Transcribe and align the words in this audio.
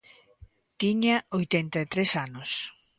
Tiña 0.81 1.15
oitenta 1.39 1.77
e 1.83 1.89
tres 1.93 2.09
anos. 2.25 2.49